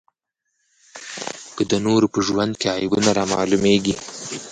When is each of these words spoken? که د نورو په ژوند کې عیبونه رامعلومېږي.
که 1.55 1.63
د 1.71 1.73
نورو 1.87 2.07
په 2.13 2.19
ژوند 2.27 2.53
کې 2.61 2.67
عیبونه 2.79 3.09
رامعلومېږي. 3.17 3.95